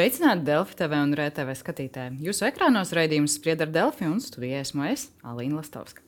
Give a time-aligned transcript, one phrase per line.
[0.00, 2.22] Sveicināti Delfi TV un RTV skatītāji.
[2.24, 6.00] Jūsu ekrānos raidījums spriedz ar Delfi un studijā esmu es, Alīna Lastovska.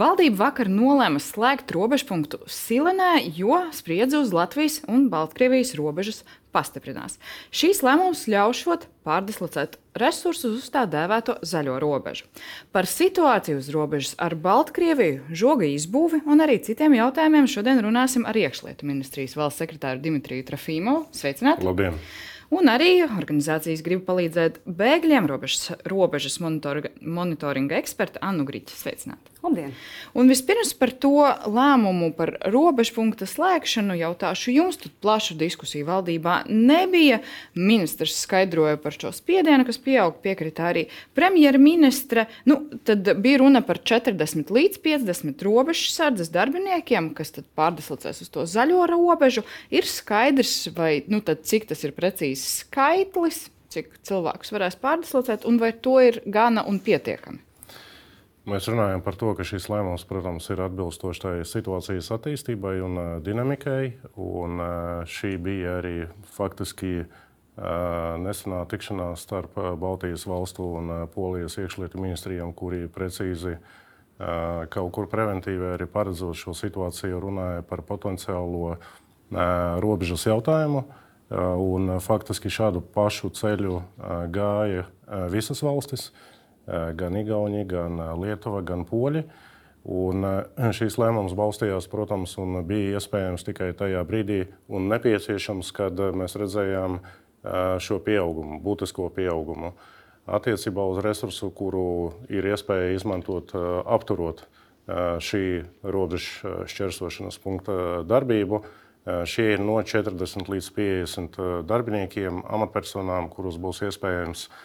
[0.00, 6.22] Valdība vakar nolēma slēgt robežpunktu Silenē, jo spriedzi uz Latvijas un Baltkrievijas robežas
[6.56, 7.18] pastiprinās.
[7.52, 12.24] Šīs lēmums ļaušot pārdislocēt resursus uz tā dēvēto zaļo robežu.
[12.72, 18.40] Par situāciju uz robežas ar Baltkrieviju, žoga izbūvi un arī citiem jautājumiem šodien runāsim ar
[18.40, 21.10] iekšlietu ministrijas valsts sekretāru Dimitriju Trafīmovu.
[21.12, 21.68] Sveicināti!
[21.68, 22.00] Labdien!
[22.52, 28.76] Un arī organizācijas grib palīdzēt bēgļiem, robežas, robežas monitoringa eksperta Annu Grīķu.
[28.76, 29.33] Sveicināti!
[29.44, 29.74] Labdien!
[30.16, 31.18] Un vispirms par to
[31.52, 34.78] lēmumu par robežpunkta slēgšanu jautāšu jums.
[34.80, 37.18] Tur plaša diskusija valdībā nebija.
[37.52, 40.86] Ministrs skaidroja par šo spiedienu, kas pieaug, piekrita arī
[41.18, 42.24] premjerministre.
[42.48, 48.88] Nu, tad bija runa par 40 līdz 50 robežsardzes darbiniekiem, kas pārdeslocēs uz to zaļo
[48.88, 49.44] robežu.
[49.68, 55.74] Ir skaidrs, vai, nu, cik tas ir precīzi skaitlis, cik cilvēkus varēs pārdeslocēt, un vai
[55.76, 57.44] to ir gana un pietiekami.
[58.44, 63.06] Mēs runājam par to, ka šis lēmums, protams, ir atbilstošs tai situācijas attīstībai un uh,
[63.24, 63.94] dinamikai.
[64.20, 65.94] Un, uh, šī bija arī
[66.34, 67.06] faktiski uh,
[68.20, 73.56] nesenā tikšanās starp Baltijas valstu un Polijas iekšlietu ministrijiem, kuri precīzi
[74.70, 78.76] kaut kur preventīvi arī paredzot šo situāciju, runāja par potenciālo
[79.82, 80.84] robežas jautājumu.
[81.34, 83.80] Un faktiski šādu pašu ceļu
[84.30, 84.84] gāja
[85.34, 86.12] visas valstis.
[86.12, 86.33] Eh,
[86.66, 89.24] gan Igaunija, gan eh, Lietuva, gan Poļi.
[89.84, 96.00] Un eh, šīs lēmums balstījās, protams, un bija iespējams tikai tajā brīdī un nepieciešams, kad
[96.16, 97.02] mēs redzējām
[97.84, 99.74] šo pieaugumu, būtisko pieaugumu
[100.32, 103.52] attiecībā uz resursu, kuru ir iespēja izmantot,
[103.84, 104.46] apturot
[105.20, 105.42] šī
[105.84, 107.76] robežu šķērsošanas punkta
[108.08, 108.62] darbību.
[109.28, 111.36] Šie ir no 40 līdz 50
[111.68, 114.56] darbiniekiem, amatpersonām, kurus būs iespējams uh,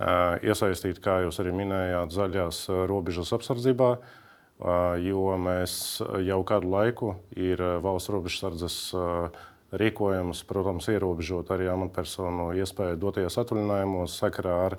[0.00, 3.90] iesaistīt, kā jūs arī minējāt, zaļās robežas apsardzībā,
[5.04, 5.74] jo mēs
[6.26, 8.78] jau kādu laiku ir valsts robežsardzes
[9.70, 14.76] rīkojums, protams, ierobežot arī amatpersonu iespēju doties atvaļinājumos sakarā ar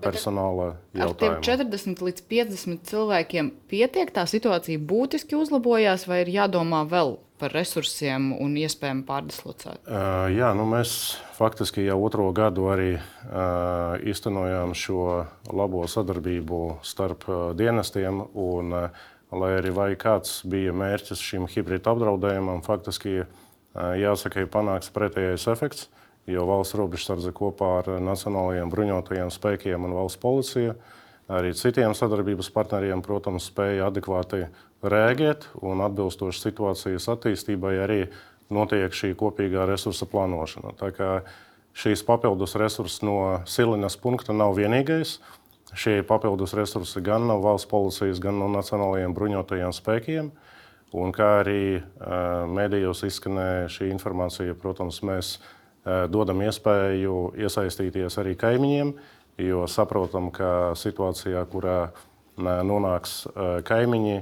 [0.00, 1.40] personāla jautājumu.
[1.40, 7.54] Ar 40 līdz 50 cilvēkiem pietiek, tā situācija būtiski uzlabojās, vai ir jādomā vēl par
[7.54, 9.82] resursiem un iespējām pārdislocēt?
[9.86, 17.26] Uh, jā, nu mēs faktiski jau otro gadu arī uh, īstenojām šo labo sadarbību starp
[17.28, 18.22] uh, dienestiem.
[18.34, 23.28] Un, uh, lai arī vai kāds bija mērķis šim hibrīda apdraudējumam, faktiski uh,
[23.98, 25.88] jāsaka, ir panāks pretējais efekts.
[26.30, 30.72] Jo valsts robežsardze kopā ar Nacionālajiem bruņotajiem spēkiem un valsts policija
[31.28, 34.44] arī citiem sadarbības partneriem, protams, spēja adekvāti
[34.90, 38.00] rēģēt un atbilstoši situācijas attīstībai arī
[38.54, 40.74] notiek šī kopīgā resursa plānošana.
[40.78, 41.10] Tā kā
[41.76, 45.18] šīs papildus resursi no Silinas punkta nav vienīgais.
[45.74, 50.30] Šie papildus resursi gan no valsts policijas, gan no nacionālajiem bruņotajiem spēkiem.
[50.94, 58.36] Un kā arī uh, medijos izskanēja šī informācija, protams, mēs uh, dodam iespēju iesaistīties arī
[58.38, 58.92] kaimiņiem,
[59.42, 62.04] jo saprotam, ka situācijā, kurā uh,
[62.36, 63.24] nonāks
[63.68, 64.16] kaimiņi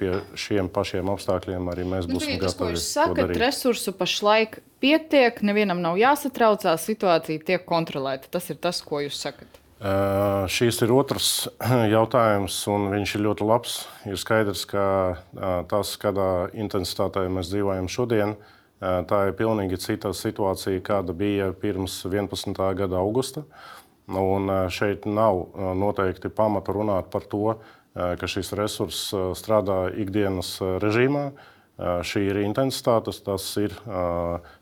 [0.00, 2.74] pie šiem pašiem apstākļiem, arī mēs nu, būsim nu, gatavi.
[2.76, 8.30] Jūs sakat, resursu pašlaik pietiek, nevienam nav jāsatraucās, situācija tiek kontrolēta.
[8.32, 9.60] Tas ir tas, ko jūs sakat.
[9.78, 11.46] Uh, šīs ir otrs
[11.94, 13.80] jautājums, un viņš ir ļoti labs.
[14.10, 14.84] Ir skaidrs, ka
[15.14, 21.52] uh, tas, kādā intensitātē mēs dzīvojam šodien, uh, tā ir pilnīgi cita situācija, kāda bija
[21.54, 22.58] pirms 11.
[22.80, 23.44] gada augusta.
[23.46, 23.77] Uh,
[24.08, 25.42] Un šeit nav
[25.76, 27.58] noteikti pamata runāt par to,
[27.92, 31.30] ka šis resurss strādā ikdienas režīmā.
[31.78, 33.74] Šī ir intensitāte, tas ir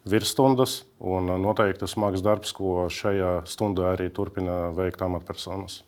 [0.05, 5.81] virsstundas un noteikti smags darbs, ko šajā stundā arī turpina veikt amatpersonas.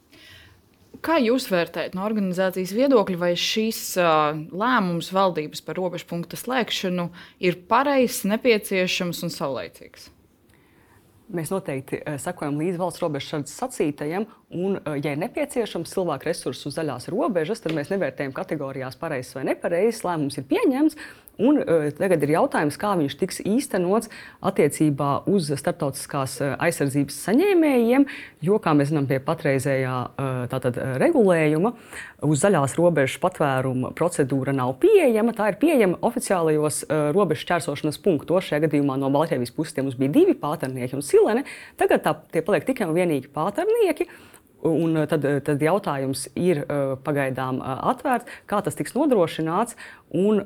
[1.05, 7.11] Kā jūs vērtējat no organizācijas viedokļa, vai šīs uh, lēmums valdības par robežu punktu slēgšanu
[7.45, 10.09] ir pareizs, nepieciešams un saulaicīgs?
[11.29, 16.73] Mēs noteikti uh, sekojam līdzi valsts robežas sacītajam, un, uh, ja ir nepieciešams cilvēku resursu
[16.73, 20.05] zaļās robežas, tad mēs nevērtējam kategorijās pareizs vai nepareizs.
[20.09, 20.97] Lēmums ir pieņemts,
[21.39, 24.11] Un, uh, tagad ir jautājums, kā viņš tiks īstenots
[24.43, 28.07] attiecībā uz starptautiskās uh, aizsardzības saņēmējiem,
[28.43, 31.73] jo, kā mēs zinām, pie patreizējā uh, tātad, regulējuma
[32.27, 35.37] uz zaļās robežas patvēruma procedūra nav pieejama.
[35.39, 36.81] Tā ir pieejama oficiālajos
[37.15, 38.49] robežu čērsošanas punktos.
[38.49, 41.47] Šajā gadījumā no Baltkrievijas puses mums bija divi pāternieki un silene.
[41.79, 44.09] Tagad tā, tie paliek tikai un vienīgi pāternieki.
[44.63, 49.79] Un eh, tad, eh, tad jautājums ir eh, pagaidām atvērts, kā tas tiks nodrošināts
[50.19, 50.41] un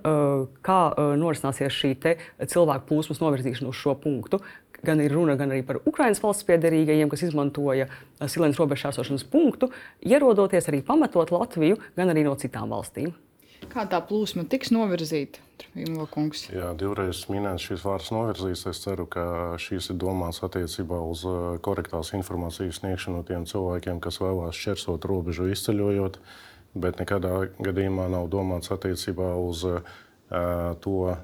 [0.67, 0.81] kā
[1.17, 1.93] norisināsies šī
[2.50, 4.43] cilvēku plūsmas novirzīšana uz šo punktu.
[4.82, 7.87] gan ir runa gan arī par Ukraiņas valsts piedarīgajiem, kas izmantoja
[8.19, 9.70] silēnas robežšķērsošanas punktu,
[10.03, 13.14] ierodoties arī pamatot Latviju, gan arī no citām valstīm.
[13.70, 15.43] Kā tā plūsma tiks novirzīta?
[16.53, 18.64] Jā, divreiz minēts šīs vārds novirzīts.
[18.70, 19.25] Es ceru, ka
[19.62, 21.23] šīs ir domāts attiecībā uz
[21.64, 26.19] korektās informācijas sniegšanu tiem cilvēkiem, kas vēlās šķērsot robežu izceļojot,
[26.82, 29.81] bet nekādā gadījumā nav domāts attiecībā uz uh,
[30.82, 31.17] to uh,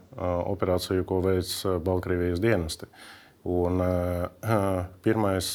[0.52, 1.50] operāciju, ko veic
[1.84, 2.90] Baltkrievijas dienesti.
[3.48, 5.50] Un, uh, pirmais,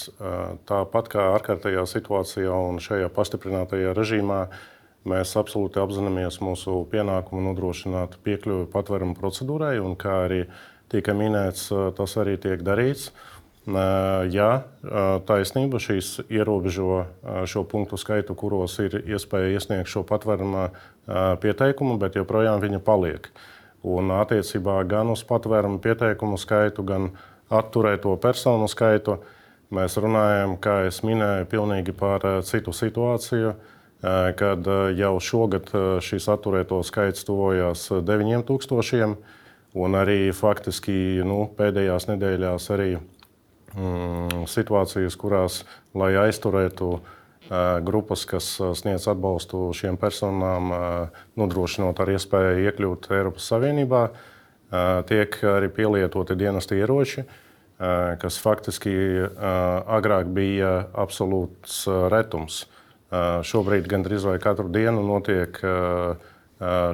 [0.68, 4.44] tāpat kā ārkārtējā situācijā un šajā pastiprinātajā režīmā,
[5.03, 10.45] Mēs absolūti apzināmies mūsu pienākumu nodrošināt piekļuvi patvērumu procedūrai, un kā arī
[10.94, 11.67] tika minēts,
[11.97, 13.09] tas arī tiek darīts.
[13.63, 14.47] Jā,
[15.27, 17.03] taisnība šīs ierobežo
[17.47, 20.69] šo punktu skaitu, kuros ir iespēja iesniegt šo patvērumu
[21.44, 23.27] pieteikumu, bet joprojām viņa paliek.
[23.83, 27.11] Un attiecībā gan uz patvērumu pieteikumu skaitu, gan
[27.51, 29.19] atturēto personu skaitu
[29.73, 33.56] mēs runājam, kā jau minēju, pilnīgi par citu situāciju
[34.03, 34.67] kad
[34.97, 35.69] jau šogad
[36.03, 39.15] šīs atturēto skaits tuvojās 9000.
[39.73, 45.63] Un arī faktiski nu, pēdējās nedēļās arī mm, situācijas, kurās,
[45.97, 47.07] lai aizturētu uh,
[47.81, 54.21] grupas, kas sniedz atbalstu šiem personām, uh, nodrošinot ar iespēju iekļūt Eiropas Savienībā, uh,
[55.09, 57.25] tiek arī pielietoti dienesti ieroči,
[58.21, 58.91] kas faktiski
[59.91, 61.81] agrāk bija absolūts
[62.13, 62.61] retums.
[63.45, 65.60] Šobrīd gandrīz vai katru dienu notiek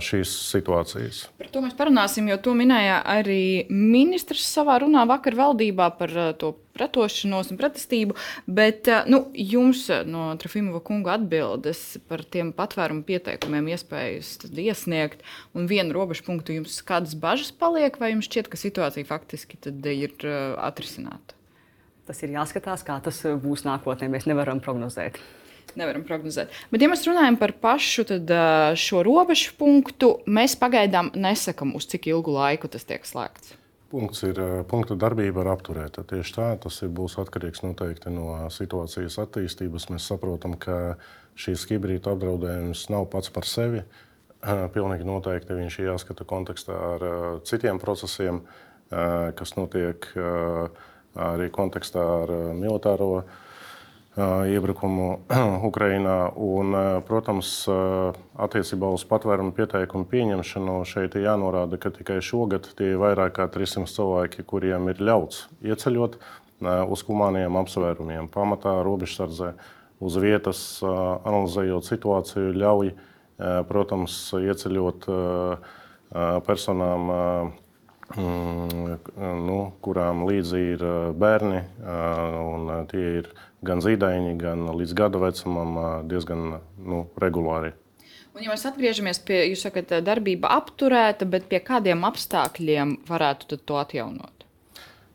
[0.02, 1.28] šīs situācijas.
[1.38, 6.56] Par to mēs parunāsim, jo to minēja arī ministrs savā runā vakar valdībā par to
[6.74, 8.16] pretošanos un pretestību.
[8.50, 15.22] Bet nu, jums no Trafimova kunga atbildes par tiem patvērumu pieteikumiem iespējas iesniegt
[15.54, 19.60] un vienu robežu punktu jums kādas bažas paliek, vai jums šķiet, ka situācija faktiski
[19.94, 21.38] ir atrisināta?
[22.10, 24.10] Tas ir jāskatās, kā tas būs nākotnē.
[24.10, 25.20] Mēs nevaram prognozēt
[25.78, 26.50] nevaram prognozēt.
[26.72, 28.34] Bet, ja mēs runājam par pašu tad,
[28.80, 33.56] šo robežu punktu, mēs pagaidām nesakām, uz cik ilgu laiku tas tiek slēgts.
[33.90, 34.38] Punkts ir,
[34.70, 36.04] punkta darbība ir apturēta.
[36.06, 39.88] Tieši tā, tas ir, būs atkarīgs noteikti no situācijas attīstības.
[39.90, 41.00] Mēs saprotam, ka
[41.40, 43.82] šīs hibrīda apdraudējums nav pats par sevi.
[44.76, 47.08] Pilnīgi noteikti viņš ir jāskata kontekstā ar
[47.50, 48.44] citiem procesiem,
[48.90, 50.06] kas notiek
[51.18, 53.24] arī kontekstā ar militāro
[54.18, 55.20] iebrukumu
[55.70, 56.32] Ukrajinā.
[56.36, 56.76] Un,
[57.08, 57.68] protams,
[58.40, 63.48] attiecībā uz patvērumu pieteikumu pieņemšanu šeit ir jānorāda, ka tikai šogad tie ir vairāk kā
[63.52, 66.20] 300 cilvēki, kuriem ir ļauts ieceļot
[66.90, 68.28] uz humāniem apsvērumiem.
[68.34, 69.54] Pamatā robežsardzē
[70.00, 72.94] uz vietas, analizējot situāciju, ļauj,
[73.70, 75.08] protams, ieceļot
[76.48, 77.12] personām
[78.18, 80.86] nu, kurām līdzi ir
[81.20, 83.30] bērni, un tie ir
[83.66, 85.78] gan zīdaiņi, gan līdz gada vecumam
[86.10, 87.76] diezgan nu, regulāri.
[88.36, 93.80] Un, ja mēs atgriežamies pie jūsu sakat, darbība apturēta, bet pie kādiem apstākļiem varētu to
[93.82, 94.46] atjaunot?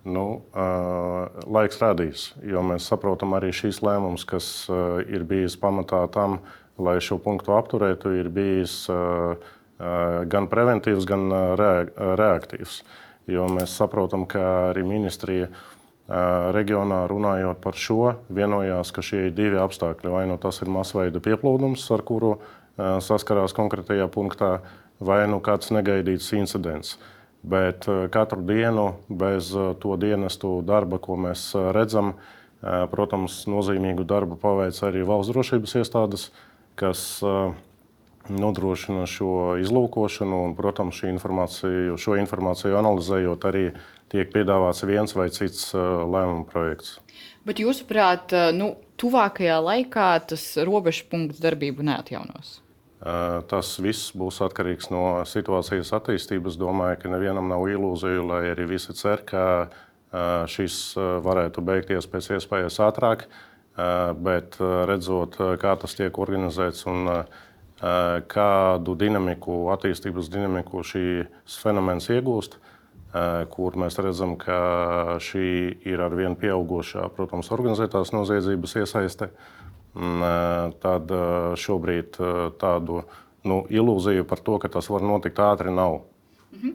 [0.04, 6.02] Nu, uh, laiks rādīs, jo mēs saprotam arī šīs lēmumus, kas uh, ir bijis pamatā
[6.12, 6.42] tam,
[6.76, 11.62] lai šo punktu apturētu, ir bijis uh, uh, gan preventīvs, gan uh,
[12.18, 12.82] reaktīvs.
[13.30, 15.56] Jo mēs saprotam, ka arī ministrija uh,
[16.54, 20.12] reģionā runājot par šo, vienojās, ka šie ir divi apstākļi.
[20.12, 22.36] Vai nu tas ir masveida pieplūdums, ar kuru
[22.74, 24.58] saskarās konkrētajā punktā,
[24.98, 26.96] vai nu kāds negaidīts incidents.
[27.44, 32.14] Bet katru dienu bez to dienestu darba, ko mēs redzam,
[32.90, 36.30] protams, nozīmīgu darbu paveic arī valsts drošības iestādes,
[36.74, 37.22] kas
[38.32, 43.64] nodrošina šo izlūkošanu un, protams, informāciju, šo informāciju analizējot arī
[44.12, 46.98] tiek piedāvāts viens vai cits lēmuma projekts.
[47.44, 52.60] Bet jūsuprāt, nu, tuvākajā laikā tas robežu punkts darbību neatjaunos?
[53.50, 56.56] Tas viss būs atkarīgs no situācijas attīstības.
[56.56, 59.68] Domāju, ka nevienam nav ilūzija, lai arī visi cer, ka
[60.48, 63.26] šis varētu beigties pēc iespējas ātrāk.
[64.24, 64.56] Bet
[64.88, 67.10] redzot, kā tas tiek organizēts un
[67.80, 72.56] kādu dinamiku, attīstības dinamiku šīs fenomens iegūst,
[73.50, 75.48] kur mēs redzam, ka šī
[75.86, 79.30] ir ar vien pieaugušā, protams, organizētās noziedzības iesaiste,
[80.82, 81.12] tad
[81.60, 82.18] šobrīd
[82.58, 83.04] tādu
[83.44, 86.02] nu, ilūziju par to, ka tas var notikt ātri, nav.
[86.54, 86.72] Mhm.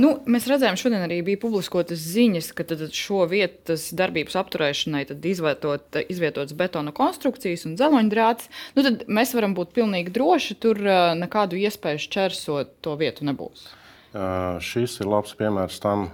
[0.00, 6.56] Nu, mēs redzējām, šodien arī bija publiskotas ziņas, ka šo vietas darbības apturēšanai izvietot, izvietotas
[6.58, 8.50] betona konstrukcijas un dzeloņdrāts.
[8.76, 10.80] Nu, tad mēs varam būt pilnīgi droši, tur
[11.20, 13.68] nekādu iespēju šķērsot to vietu nebūs.
[14.10, 16.08] Šis ir labs piemērs tam,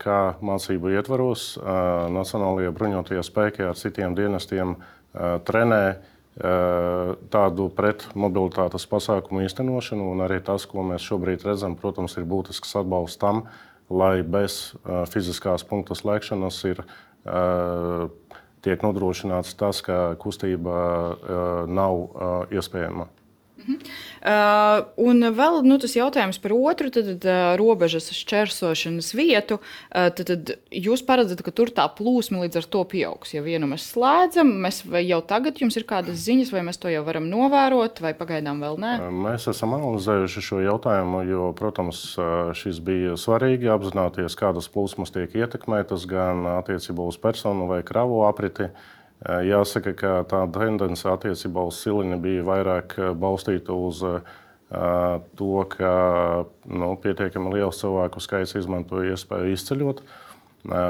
[0.00, 4.78] kā mācību ietvaros Nacionālajie bruņotie spēki ar citiem dienestiem
[5.44, 5.82] trenē
[6.34, 10.10] tādu pretmobilitātes pasākumu īstenošanu.
[10.26, 13.44] Arī tas, ko mēs šobrīd redzam, protams, ir būtisks atbalsts tam,
[13.86, 14.74] lai bez
[15.14, 16.82] fiziskās punktu slēgšanas ir,
[18.66, 20.74] tiek nodrošināts tas, ka kustība
[21.70, 23.06] nav iespējama.
[23.54, 23.76] Mhm.
[24.24, 29.60] Uh, un vēl nu, tas jautājums par otru tad, uh, robežas šķērsošanas vietu.
[29.92, 33.34] Uh, tad, tad jūs paredzat, ka tur tā plūsma līdz ar to pieaugs.
[33.36, 37.04] Ja vienu mēs slēdzam, mēs jau tagad jums ir kādas ziņas, vai mēs to jau
[37.06, 38.96] varam novērot, vai pagaidām vēl nē?
[39.04, 45.14] Uh, mēs esam analizējuši šo jautājumu, jo, protams, uh, šis bija svarīgi apzināties, kādas plūsmas
[45.14, 48.72] tiek ietekmētas gan attiecībā uz personu vai kravu apriti.
[49.24, 54.02] Uh, Jāsaka, ka tā tendence attiecībā uz siliņu bija vairāk balstīta uz
[55.38, 55.92] to, ka
[56.66, 60.02] nu, pietiekami liels cilvēku skaits izmantoja iespēju izceļot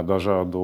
[0.09, 0.63] dažādu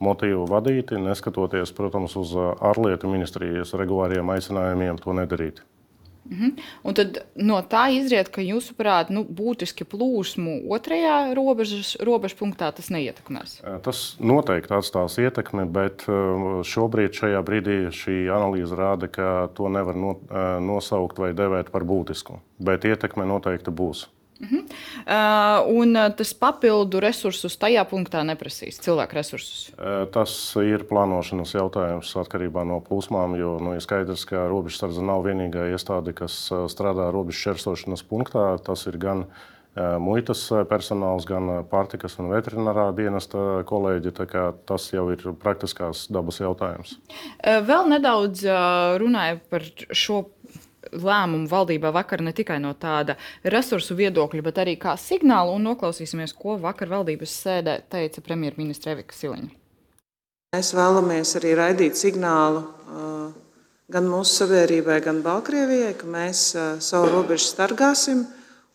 [0.00, 5.64] motīvu vadīti, neskatoties, protams, uz ārlietu ministrijas regulāriem aicinājumiem to nedarīt.
[6.30, 6.50] Mhm.
[6.86, 12.90] Un tad no tā izriet, ka jūsuprāt, nu, būtiski plūsmu otrajā robežas, robežas punktā tas
[12.94, 13.58] neietekmēs.
[13.82, 19.98] Tas noteikti atstās ietekmi, bet šobrīd, šajā brīdī, šī analīze rāda, ka to nevar
[20.62, 22.38] nosaukt vai devēt par būtisku.
[22.62, 24.06] Bet ietekme noteikti būs.
[24.40, 24.64] Uh -huh.
[25.68, 29.68] uh, un uh, tas papildu resursus tajā punktā neprasīs, cilvēku resursus.
[29.68, 35.24] Uh, tas ir plānošanas jautājums atkarībā no plūsmām, jo nu, ir skaidrs, ka robežsardze nav
[35.26, 38.58] vienīgā iestāde, kas uh, strādā robežu šķērsošanas punktā.
[38.64, 39.26] Tas ir gan
[39.98, 44.10] muitas personāls, gan pārtikas un veterinārā dienesta kolēģi.
[44.66, 46.98] Tas jau ir praktiskās dabas jautājums.
[47.44, 48.42] Vēl nedaudz
[48.98, 50.24] runāju par šo
[50.92, 55.54] lēmumu valdībā vakar ne tikai no tāda resursu viedokļa, bet arī kā signālu.
[55.58, 59.54] Un noklausīsimies, ko vakar valdības sēdē teica premjerministra Evika Siliņa.
[60.50, 62.64] Mēs vēlamies arī raidīt signālu
[63.90, 66.50] gan mūsu sabiedrībai, gan Baltkrievijai, ka mēs
[66.82, 68.26] savu robežu sargāsim.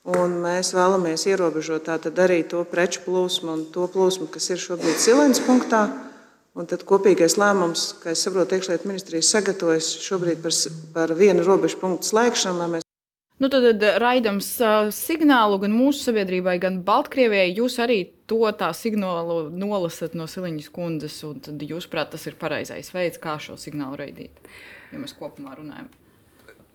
[0.05, 5.41] Un mēs vēlamies ierobežot arī to preču plūsmu un to plūsmu, kas ir šobrīd Silēnas
[5.41, 5.87] punktā.
[6.55, 10.53] Un tad kopīgais lēmums, kā es saprotu, iekšlietu ministrijas sagatavojas šobrīd par,
[10.95, 12.67] par vienu robežu punktu slēgšanu.
[12.71, 12.85] Mēs...
[13.43, 17.49] Nu, tad, tad raidams uh, signālu gan mūsu sabiedrībai, gan Baltkrievijai.
[17.57, 17.97] Jūs arī
[18.31, 23.19] to tā signālu nolasat no Siliņas kundzes, un tad jūs prāt, tas ir pareizais veids,
[23.19, 24.39] kā šo signālu raidīt,
[24.95, 25.91] ja mēs kopumā runājam.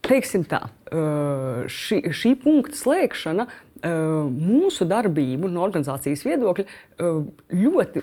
[0.05, 0.63] Teiksim tā,
[1.73, 3.49] šī, šī punkta slēgšana
[3.85, 6.65] mūsu darbību no organizācijas viedokļa
[7.61, 8.03] ļoti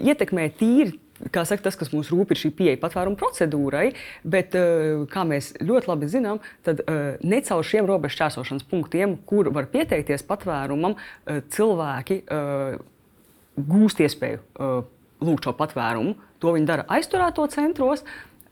[0.00, 0.98] ietekmē tīri.
[1.28, 3.90] Kā saka, tas, kas mums rūp, ir šī pieeja patvērumu procedūrai,
[4.24, 4.54] bet,
[5.12, 6.80] kā mēs ļoti labi zinām, tad
[7.20, 10.96] ne caur šiem robežu šķērsošanas punktiem, kur var pieteikties patvērumam,
[11.52, 12.22] cilvēki
[13.60, 14.40] gūst iespēju
[15.20, 16.16] lūgt šo patvērumu.
[16.40, 18.00] To viņi dara aizturēto centros,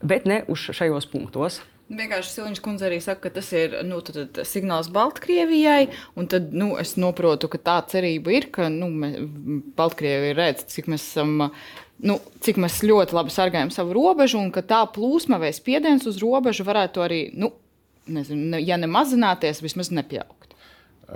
[0.04, 1.62] bet ne uz šajos punktos.
[1.88, 5.88] Vienkārši Siliņš kundze arī saka, ka tas ir nu, tad, tad, signāls Baltkrievijai.
[6.28, 8.90] Tad nu, es saprotu, ka tā cerība ir, ka nu,
[9.78, 11.48] Baltkrievija redz, cik mēs esam.
[11.98, 16.20] Nu, cik mēs ļoti labi sargājam savu robežu, un ka tā plūsma vai spiediens uz
[16.22, 17.50] robežu varētu arī, nu,
[18.06, 20.54] nezinu, ja nemazināties, vismaz nepieaugt.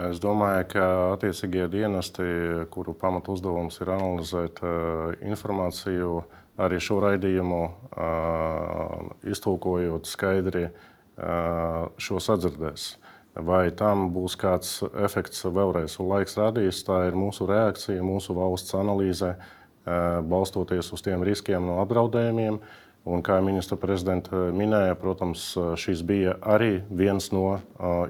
[0.09, 2.25] Es domāju, ka attiecīgie dienesti,
[2.73, 7.63] kuru pamatu uzdevums ir analizēt uh, informāciju, uh, arī šo raidījumu
[9.33, 10.69] iztulkojot skaidri
[12.03, 12.97] šo sadzirdēs.
[13.33, 18.77] Vai tam būs kāds efekts vēlreiz, un laiks rādīs, tā ir mūsu reakcija, mūsu valsts
[18.77, 19.31] analīze,
[20.29, 22.61] balstoties uz tiem riskiem no apdraudējumiem.
[23.03, 25.49] Un, kā ministra prezidenta minēja, protams,
[25.81, 27.57] šis bija arī viens no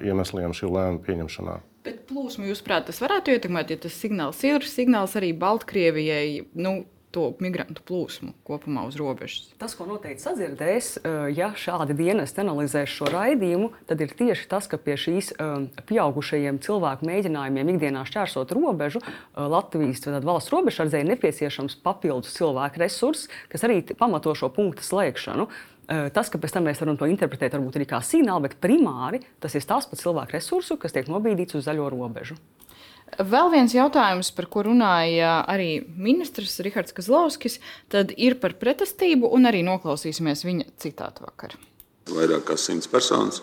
[0.05, 1.55] iemesliem šī lēmuma pieņemšanā.
[1.83, 6.45] Bet plūsmu, jūsuprāt, tas varētu ietekmēt, ja tas signāls ir signāls arī Baltkrievijai.
[6.53, 9.51] Nu, to migrantu plūsmu kopumā uz robežas.
[9.61, 14.67] Tas, ko noteikti sadzirdēs, eh, ja šādi dienesti analizēs šo raidījumu, tad ir tieši tas,
[14.67, 21.77] ka pie šīs eh, pieaugušajiem cilvēku mēģinājumiem ikdienā šķērsot robežu eh, Latvijas valsts robežsardzei nepieciešams
[21.85, 25.47] papildus cilvēku resurss, kas arī pamato šo punktu slēgšanu.
[25.83, 29.51] Tas, ka pēc tam mēs varam to interpretēt, varbūt arī kā signālu, bet primāri tas
[29.51, 32.37] ir stāsts par cilvēku resursu, kas tiek nobīdīts uz zaļo robežu.
[33.19, 37.59] Vēl viens jautājums, par ko runāja arī ministrs Rihards Kazlovskis,
[37.93, 41.57] tad ir par pretestību, un arī noklausīsimies viņa citātu vakar.
[42.09, 43.41] Vairāk kā simts personas.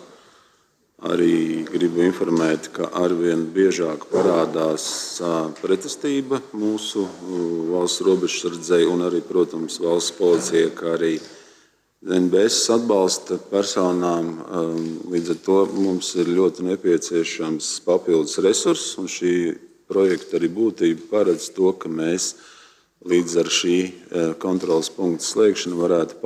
[1.01, 4.83] Arī gribu informēt, ka arvien biežāk parādās
[5.57, 7.07] pretestība mūsu
[7.71, 11.15] valsts robežsardzei un arī, protams, valsts policijai, kā arī
[12.01, 14.31] NBS atbalsta personām.
[15.11, 19.33] Līdz ar to mums ir ļoti nepieciešams papildus resurss, šī
[19.91, 22.35] projekta arī būtība paredz to, ka mēs
[23.05, 23.77] līdz ar šī
[24.41, 26.17] kontrolas punktu slēgšanu varētu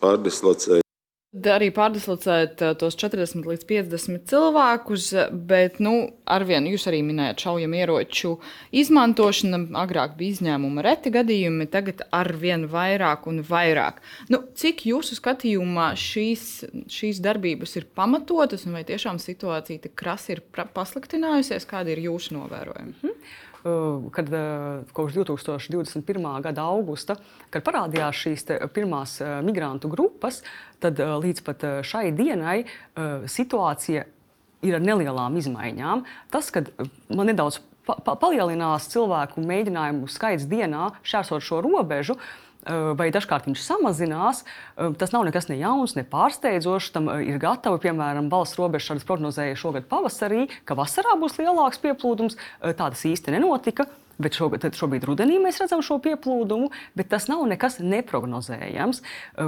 [0.00, 0.89] pārdislocēt
[1.30, 5.92] Arī pārdislocēt tos 40 līdz 50 cilvēkus, bet nu,
[6.26, 8.32] arvien jūs arī minējāt šaujam ieroču
[8.74, 9.60] izmantošanu.
[9.78, 14.00] Agrāk bija izņēmuma reti gadījumi, tagad arvien vairāk un vairāk.
[14.26, 16.48] Nu, cik jūsu skatījumā šīs,
[16.90, 21.68] šīs darbības ir pamatotas un vai tiešām situācija tik krasi ir pasliktinājusies?
[21.70, 22.96] Kādi ir jūsu novērojumi?
[22.96, 23.38] Mm -hmm.
[23.64, 26.40] Eh, kad eh, kopš 2021.
[26.40, 27.16] gada augusta,
[27.52, 30.40] kad parādījās šīs pirmās eh, migrantu grupas,
[30.80, 32.62] tad līdz pat šai dienai
[33.28, 34.06] situācija
[34.64, 36.06] ir ar nelielām izmaiņām.
[36.32, 36.64] Tas, ka
[37.12, 43.62] man nedaudz pa palielinās cilvēku mēģinājumu skaits dienā šķērsot šo robežu, uh, vai dažkārt viņš
[43.64, 44.42] samazinās.
[45.00, 46.92] Tas nav nekas ne jauns, ne pārsteidzošs.
[46.96, 52.38] Tam ir gatavi, piemēram, valsts robežsardas prognozēja šogad pavasarī, ka vasarā būs lielāks pieplūdums.
[52.60, 53.88] Tā tas īsti nenotika.
[54.20, 59.00] Bet šogad, šobrīd rudenī mēs redzam šo pieplūdumu, bet tas nav nekas neprognozējams.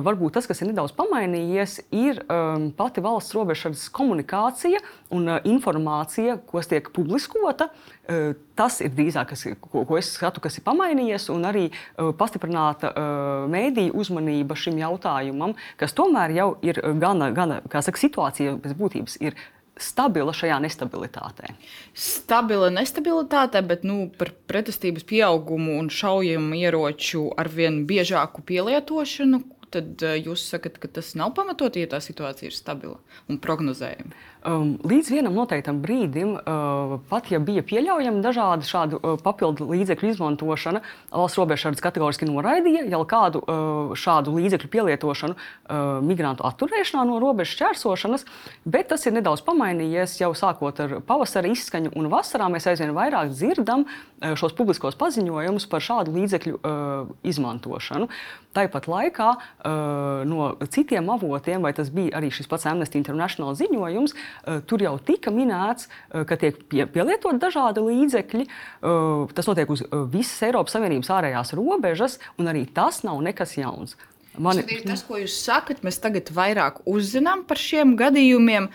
[0.06, 4.80] Varbūt tas, kas ir nedaudz pamainījies, ir um, pati valsts robežsardas komunikācija
[5.12, 7.68] un uh, informācija, kas tiek publiskota.
[8.02, 12.12] Uh, tas ir drīzāk, kas, ko, ko es skatu, kas ir pamainījies, un arī uh,
[12.16, 18.78] pastiprināta uh, mēdīņu uzmanība šim jautājumam, kas tomēr jau ir gana, gana saka, situācija pēc
[18.78, 19.36] būtības ir
[19.80, 21.54] stabila šajā nestabilitātē?
[21.94, 29.42] Stabila nestabilitāte, bet nu, par pretestības pieaugumu un šaujamu ieroču ar vien biežāku pielietošanu.
[29.72, 32.98] Tad uh, jūs sakat, ka tas nav pamatot, ja tā situācija ir stabila
[33.30, 34.12] un prognozējama.
[34.42, 40.08] Um, līdz vienam noteiktam brīdim, uh, pat ja bija pieļaujama dažādu šādu uh, papildu līdzekļu
[40.16, 40.80] izmantošana,
[41.12, 47.54] valsts robežsardas kategoriski noraidīja jau kādu uh, šādu līdzekļu pielietošanu uh, migrantu atturēšanā no robežas
[47.54, 48.26] šķērsošanas,
[48.66, 53.30] bet tas ir nedaudz pamainījies jau sākot ar pavasara izskaņu un vasarā mēs aizvien vairāk
[53.30, 58.10] dzirdam uh, šos publiskos paziņojumus par šādu līdzekļu uh, izmantošanu.
[58.58, 64.14] Tāpat laikā uh, no citiem avotiem, vai tas bija arī šis pats Amnesty International ziņojums,
[64.42, 68.46] Eh, tur jau tika minēts, eh, ka tiek pie, pielietot dažādi līdzekļi.
[68.46, 73.94] Eh, tas notiek uz visas Eiropas Savienības ārējās robežas, un arī tas nav nekas jauns.
[74.38, 75.82] Man ir tas, ko jūs sakat.
[75.82, 78.70] Mēs tagad vairāk uzzinām par šiem gadījumiem,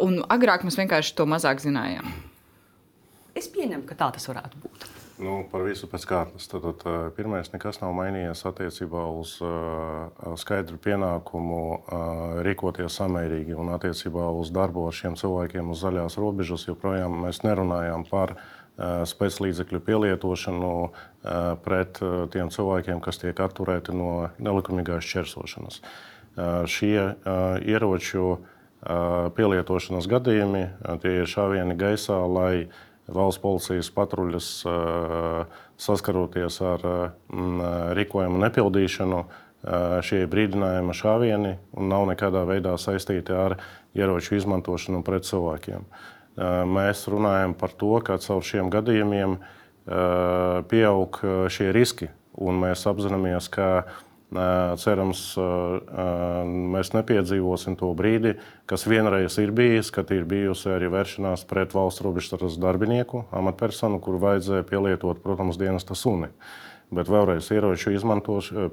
[0.00, 2.06] un agrāk mēs vienkārši to mazāk zinājām.
[3.34, 4.93] Es pieņemu, ka tā tas varētu būt.
[5.14, 6.48] Nu, par visu pēc kārtas.
[6.50, 11.82] Tad, tad eh, pirmais, nekas nav mainījies attiecībā uz uh, skaidru pienākumu uh,
[12.42, 16.66] rīkoties samērīgi un attiecībā uz darbu ar šiem cilvēkiem uz zaļās robežas.
[16.66, 18.36] Joprojām mēs nerunājam par
[18.74, 20.70] spēclīdzekļu pielietošanu
[21.62, 22.00] pret
[22.34, 25.76] tiem cilvēkiem, kas tiek atturēti no nelikumīgās šķērsošanas.
[25.78, 27.14] Uh, šie
[27.62, 28.40] ieroču
[29.38, 30.64] pielietošanas gadījumi
[31.04, 32.66] tie ir šāvieni gaisā, lai
[33.12, 34.50] valsts policijas patruļas
[35.80, 36.84] saskaroties ar
[37.98, 39.24] rīkojumu nepildīšanu.
[40.04, 43.56] Šie brīdinājuma šāvieni nav nekādā veidā saistīti ar
[43.96, 45.86] ieroču izmantošanu pret cilvēkiem.
[46.68, 49.38] Mēs runājam par to, ka caur šiem gadījumiem
[50.68, 51.20] pieaug
[51.52, 53.86] šie riski, un mēs apzināmies, ka
[54.82, 55.20] Cerams,
[56.74, 58.34] mēs nepiedzīvosim to brīdi,
[58.66, 64.18] kas vienreiz ir bijis, kad ir bijusi arī vēršanās pret valsts robežsardas darbinieku, amatpersonu, kur
[64.22, 66.32] vajadzēja pielietot, protams, dienesta suni.
[66.94, 67.94] Bet vēlreiz ieroču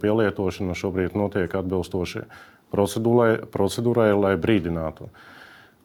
[0.02, 2.26] pielietošana šobrīd notiek atbilstoši
[2.74, 5.12] procedūrai, procedūrai lai brīdinātu.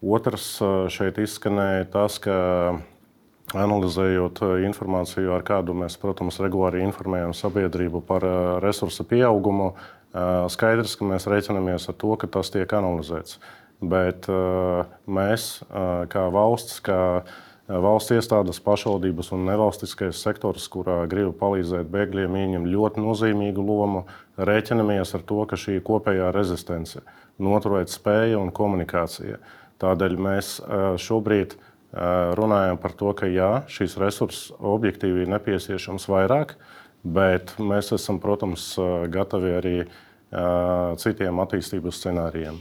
[0.00, 0.56] Otrs
[0.92, 2.36] šeit izskanēja tas, ka
[3.54, 10.46] Analizējot eh, informāciju, ar kādu mēs, protams, regulāri informējam sabiedrību par eh, resursu pieaugumu, eh,
[10.50, 13.38] skaidrs, ka mēs reiķinamies ar to, ka tas tiek analizēts.
[13.76, 14.24] Bet
[15.04, 15.42] mēs,
[16.08, 17.00] kā valsts, kā
[17.68, 24.06] valsts iestādes, pašvaldības un nevalstiskais sektors, kurā grib palīdzēt bēgļiem, ieņem ļoti nozīmīgu lomu,
[24.40, 27.04] rēķinamies ar to, ka šī kopējā rezistence,
[27.36, 29.42] noturēt spēja un komunikācija.
[29.84, 30.54] Tādēļ mēs
[31.04, 31.58] šobrīd
[32.38, 36.56] runājam par to, ka jā, šīs resursus objektīvi ir nepieciešams vairāk,
[37.06, 38.74] bet mēs esam, protams,
[39.12, 39.76] gatavi arī
[41.00, 42.58] citiem attīstības scenārijiem.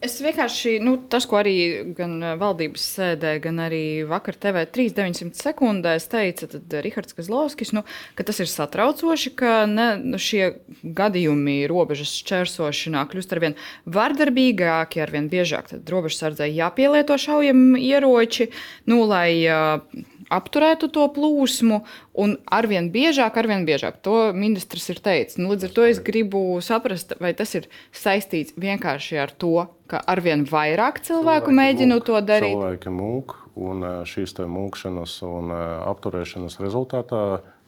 [0.00, 1.54] Es vienkārši, nu, tas, ko arī
[1.92, 6.48] gan valdības sēdē, gan arī vakar TV3 900 sekundēs teica
[6.80, 7.82] Rihards Kazlovskis, nu,
[8.16, 10.54] ka tas ir satraucoši, ka ne, nu, šie
[10.96, 13.58] gadījumi robežas šķērsošanā kļūst arvien
[13.92, 15.68] vardarbīgāki, arvien biežāk.
[15.74, 18.48] Tad robežsardzei jāpielieto šaujami ieroči,
[18.88, 19.84] nu, lai uh,
[20.30, 21.80] apturētu to plūsmu,
[22.22, 25.38] un arvien biežāk, arvien biežāk to ministrs ir teicis.
[25.40, 30.02] Nu, līdz ar to es gribu saprast, vai tas ir saistīts vienkārši ar to, ka
[30.10, 32.54] arvien vairāk cilvēku, cilvēki mēģina mūk, to darīt.
[32.54, 35.54] Cilvēki mūk, un šīs mūkšanas un
[35.90, 37.24] apturēšanas rezultātā,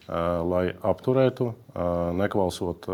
[0.07, 1.53] lai apturētu,
[2.19, 2.87] neklausot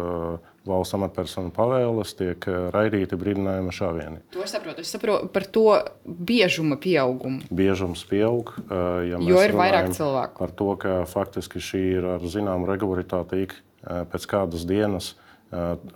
[0.69, 4.19] valsts amatpersonu pavēles, tiek raidīti brīdinājuma šāvieni.
[4.35, 4.83] To es saprotu.
[4.85, 5.63] Es saprotu par to
[6.05, 7.47] biežuma pieaugumu.
[7.49, 10.37] Biežums pieaug, ja jo ir vairāk cilvēku.
[10.43, 15.15] Par to, ka faktiski šī ir ar zināmu regularitāti ik pēc kādas dienas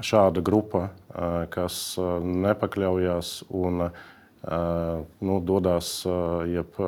[0.02, 0.88] šāda grupa,
[1.54, 3.92] kas nepakļaujas un
[5.22, 6.00] nu, dodas,
[6.50, 6.80] jeb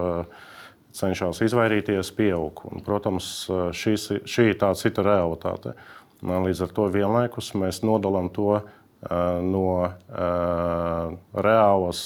[0.96, 2.64] cenšas izvairīties, pieaug.
[2.72, 3.28] Un, protams,
[3.76, 5.76] šīs, šī ir tā cita realitāte.
[6.26, 8.62] Līdz ar to vienlaikus mēs nodalām to
[9.46, 9.68] no
[11.46, 12.02] reālas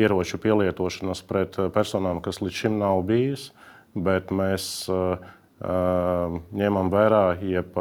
[0.00, 3.50] ieroču pielietošanas pret personām, kas līdz šim nav bijis,
[3.94, 4.88] bet mēs
[5.60, 7.76] ņemam vērā, jeb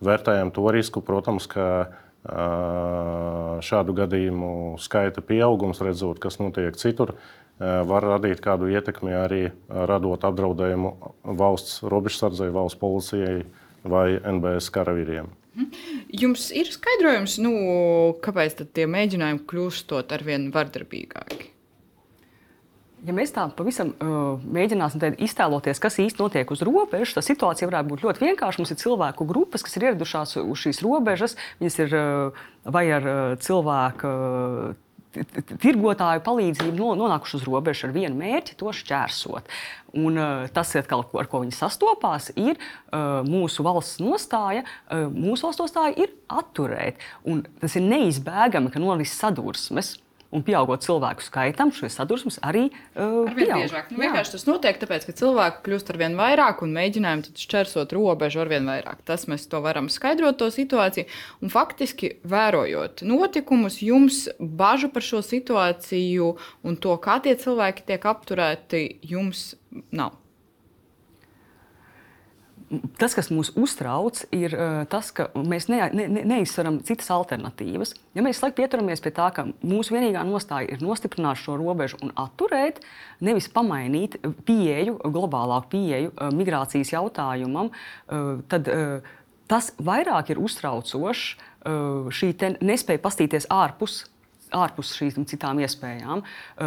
[0.00, 1.66] vērtējam to risku, protams, ka
[3.64, 7.14] šādu gadījumu skaita pieaugums, redzot, kas notiek citur,
[7.60, 10.94] var radīt kādu ietekmi arī radot apdraudējumu
[11.36, 13.42] valsts robežsardzei, valsts policijai
[13.84, 15.28] vai NBS karavīriem.
[16.14, 17.52] Jums ir skaidrojums, nu,
[18.22, 21.50] kāpēc tie mēģinājumi kļūstot ar vien vardarbīgāki?
[23.00, 27.88] Ja mēs tā pavisam uh, mēģināsim iztēloties, kas īstenībā notiek uz robežas, tad situācija varētu
[27.94, 28.60] būt ļoti vienkārša.
[28.60, 31.36] Mums ir cilvēku grupas, kas ir ieradušās uz šīs robežas.
[31.62, 34.12] Viņas ir uh, vai ar uh, cilvēku.
[34.12, 39.50] Uh, tirgotāju palīdzību nonākuši uz robežas ar vienu mērķi, to šķērsot.
[39.98, 44.62] Un, uh, tas, atkal, ar ko viņi sastopās, ir uh, mūsu valsts nostāja.
[44.86, 47.02] Uh, mūsu valsts nostāja ir atturēt.
[47.26, 49.96] Un tas ir neizbēgami, ka noris sadursmes
[50.34, 53.64] un pieaugot cilvēku skaitam, šīs sadursmes arī uh, pieaug.
[53.64, 53.90] Biežāk.
[53.92, 58.44] Nu, vienkārši tas notiek tāpēc, ka cilvēku kļūst ar vien vairāk un mēģinājumi šķērsot robežu
[58.44, 59.02] ar vien vairāk.
[59.08, 61.08] Tas mēs to varam skaidrot, to situāciju.
[61.42, 66.34] Un faktiski, vērojot notikumus, jums bažu par šo situāciju
[66.66, 69.52] un to, kā tie cilvēki tiek apturēti, jums
[69.90, 70.16] nav
[73.00, 77.94] tas, kas mūs uztrauc, ir uh, tas, ka mēs ne, ne, ne, neizsveram citas alternatīvas.
[78.14, 82.14] Ja mēs laikam pieturamies pie tā, ka mūsu vienīgā nostāja ir nostiprināt šo robežu un
[82.20, 82.82] atturēt,
[83.26, 89.16] nevis pamainīt pieeju, globālāku pieeju uh, migrācijas jautājumam, uh, tad uh,
[89.50, 94.04] tas vairāk ir uztraucošs uh, šī nespēja pastīties ārpus
[94.50, 96.24] ārpus šīm citām iespējām.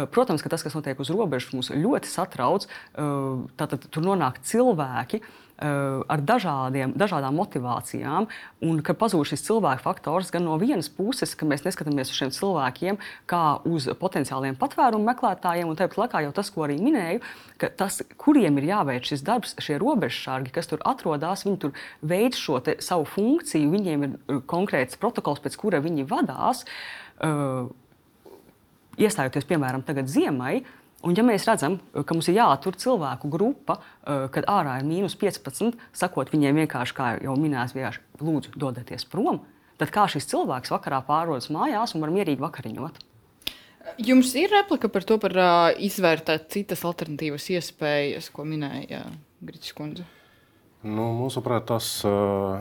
[0.08, 2.64] Protams, ka tas, kas notiek uz robežas, mūs ļoti satrauc.
[2.96, 8.26] Tātad tur nonāk cilvēki, Eh, ar dažādiem, dažādām motivācijām,
[8.66, 12.32] un ka pazūd šis cilvēku faktors gan no vienas puses, ka mēs neskatāmies uz šiem
[12.34, 12.98] cilvēkiem
[13.30, 17.22] kā uz potenciāliem patvērumu meklētājiem, un tāpat laikā jau tas, ko arī minēju,
[17.62, 22.34] ka tas, kuriem ir jāveic šis darbs, šie robežsargi, kas tur atrodas, viņi tur veic
[22.38, 26.66] šo savu funkciju, viņiem ir eh, konkrēts protokols, pēc kura viņi vadās.
[27.22, 27.70] Uh,
[28.98, 30.64] iestājoties, piemēram, tagad ziemai,
[31.04, 35.16] Un, ja mēs redzam, ka mums ir jāatur cilvēku grupa, eh, kad ārā ir mīnus
[35.20, 39.42] 15, sakot viņiem vienkārši, kā jau minēts, vienkārši lūdzu, dodieties prom,
[39.78, 43.02] tad kā šis cilvēks vakarā pārrodas mājās un var mierīgi vakariņot?
[44.00, 49.04] Jums ir replika par to, par uh, izvērtēt citas alternatīvas iespējas, ko minēja
[49.44, 50.06] Grīsīs kundze?
[50.84, 51.86] Nu, mūsuprāt, tas,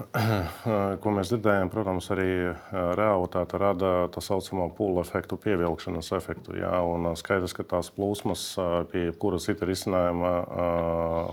[1.04, 2.54] ko mēs dzirdējām, protams, arī
[2.96, 6.56] realitāte rada tā saucamo pūlu efektu, pievilkšanas efektu.
[6.56, 8.46] Jā, un skaidrs, ka tās plūsmas
[8.94, 10.32] pie kuras cita risinājuma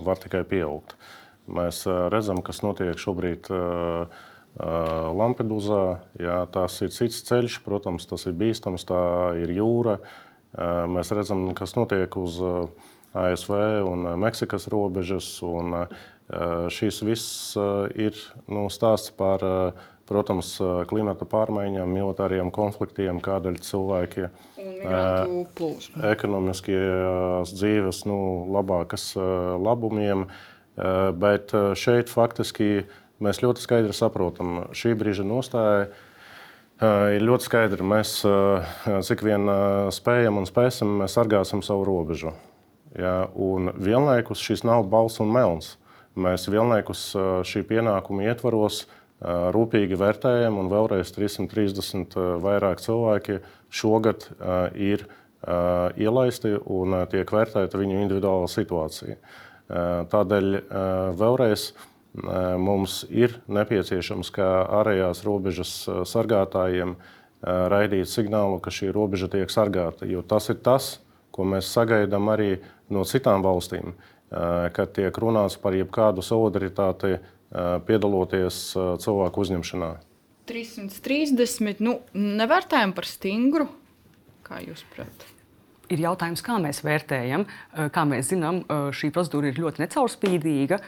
[0.03, 0.97] var tikai pieaugt.
[1.47, 3.47] Mēs redzam, kas notiek šobrīd
[4.59, 5.85] Lampedūzā.
[6.51, 9.03] Tas ir cits ceļš, protams, tas ir bīstams, tā
[9.39, 10.01] ir jūra.
[10.91, 12.43] Mēs redzam, kas notiek uz
[13.15, 13.53] ASV
[13.89, 15.33] un Meksikas robežas.
[15.47, 15.87] Un,
[16.71, 17.57] Šis viss
[17.99, 18.15] ir
[18.47, 19.43] nu, stāsts par
[20.11, 20.57] protams,
[20.91, 24.27] klimata pārmaiņām, militāriem konfliktiem, kādēļ cilvēki
[26.11, 28.19] ekonomiskās dzīves nu,
[28.51, 30.27] labākas labumiem.
[31.21, 32.85] Bet šeit faktiski
[33.23, 35.91] mēs ļoti skaidri saprotam, šī brīža nostāja
[37.15, 37.87] ir ļoti skaidra.
[37.95, 38.21] Mēs
[39.07, 39.51] cik vien
[39.95, 42.35] spējam un spēsim, mēs sargāsim savu robežu.
[42.99, 45.77] Ja, un vienlaikus šis nav balss un melns.
[46.19, 47.13] Mēs vienlaikus
[47.47, 48.87] šī pienākuma ietvaros
[49.55, 53.39] rūpīgi vērtējam, un vēlreiz 330 vairāk cilvēki
[53.71, 54.27] šogad
[54.75, 55.05] ir
[56.01, 59.17] ielaisti un tiek vērtēta viņu individuāla situācija.
[60.11, 60.49] Tādēļ
[61.21, 61.69] vēlreiz
[62.59, 64.49] mums ir nepieciešams, kā
[64.81, 65.77] ārējās robežas
[66.11, 66.97] sargātājiem,
[67.45, 70.09] raidīt signālu, ka šī robeža tiek sargāta.
[70.11, 70.99] Jo tas ir tas,
[71.41, 72.59] ko mēs sagaidām arī
[72.93, 73.95] no citām valstīm,
[74.77, 77.17] kad tiek runāts par jebkādu solidaritāti,
[77.89, 79.91] piedaloties cilvēku uzņemšanā.
[80.51, 83.71] 330, nu, nevērtējam par stingru.
[84.47, 85.29] Kā jūs saprotat?
[85.91, 87.43] ir jautājums, kā mēs vērtējam.
[87.91, 88.63] Kā mēs zinām,
[88.95, 90.79] šī procedūra ir ļoti necaurspīdīga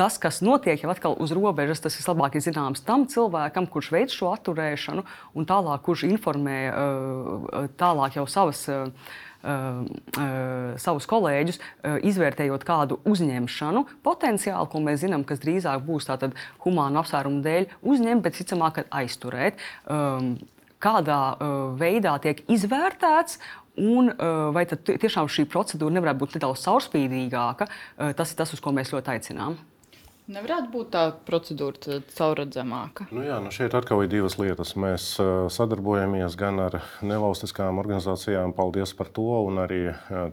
[0.00, 4.14] tas, kas notiek jau atkal uz robežas, tas vislabāk ir zināms tam cilvēkam, kurš veic
[4.14, 5.02] šo atturēšanu,
[5.36, 6.60] un tālāk, kurš informē
[7.80, 8.62] tālāk jau savas.
[8.70, 9.18] Uh,
[10.80, 17.00] savus kolēģus, uh, izvērtējot kādu uzņemšanu, potenciāli, ko mēs zinām, kas drīzāk būs tātad humānu
[17.00, 19.60] apsvērumu dēļ uzņemt, bet ticamāk aizturēt.
[19.88, 20.34] Um,
[20.80, 23.40] kādā uh, veidā tiek izvērtēts
[23.80, 27.68] Un, uh, vai tiešām šī procedūra nevarētu būt nedaudz caurspīdīgāka?
[27.70, 29.54] Uh, tas ir tas, uz ko mēs ļoti aicinām.
[30.30, 33.08] Nevarētu būt tā procedūra caurredzamāka.
[33.10, 34.76] Nu jā, nu šeit atkal ir divas lietas.
[34.78, 35.16] Mēs
[35.50, 39.80] sadarbojamies gan ar nevalstiskām organizācijām, paldies par to, un arī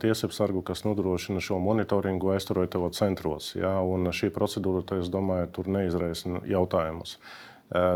[0.04, 3.56] tiesību sargu, kas nodrošina šo monitoringu aizturētāju centros.
[3.58, 7.18] Jā, un šī procedūra, tā, es domāju, tur neizraisa jautājumus.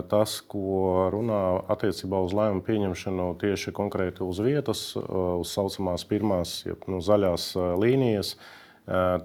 [0.10, 6.76] Tas, ko runā attiecībā uz lēmumu pieņemšanu tieši konkrēti uz vietas, uz saucamās pirmās, ja,
[6.90, 8.36] nu, zaļās līnijas,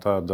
[0.04, 0.30] tad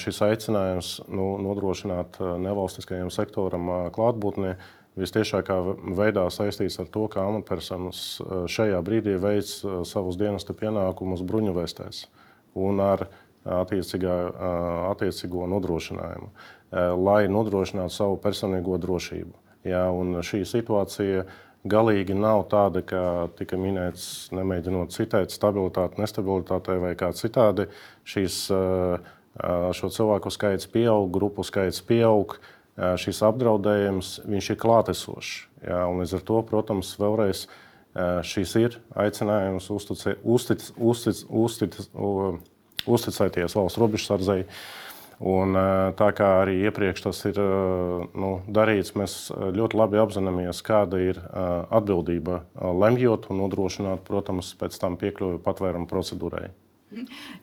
[0.00, 4.56] šis aicinājums nu, nodrošināt nevalstiskajam sektoram klātbūtni
[5.00, 5.56] visciešākā
[5.96, 8.02] veidā saistīts ar to, kā amatpersonas
[8.52, 9.48] šajā brīdī veic
[9.88, 12.04] savus dienesta pienākumus bruņuvēstēs
[12.60, 13.08] un ar
[13.44, 16.28] attiecīgo nodrošinājumu,
[17.04, 19.34] lai nodrošinātu savu personīgo drošību.
[19.68, 19.88] Ja,
[20.24, 21.24] šī situācija
[21.64, 23.04] galīgi nav tāda, kā
[23.38, 27.66] tika minēts, nemēģinot citēt, stabilitāte, nestabilitāte vai kā citādi.
[28.04, 28.98] Šīs uh,
[29.74, 32.38] šo cilvēku skaits pieaug, grupu skaits pieaug.
[32.74, 35.34] Šis apdraudējums ir klātesošs.
[35.62, 37.44] Jā, līdz ar to, protams, vēlreiz
[38.26, 41.76] šis ir aicinājums uzticē, uztic, uztic, uztic,
[42.86, 44.42] uzticēties valsts robežsardzei.
[45.24, 45.54] Un,
[45.94, 51.22] tā kā arī iepriekš tas ir nu, darīts, mēs ļoti labi apzināmies, kāda ir
[51.70, 56.50] atbildība lemjot un nodrošināt, protams, pēc tam piekļuvi patvērumu procedūrai.